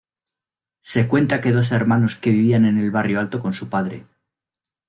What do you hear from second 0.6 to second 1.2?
Se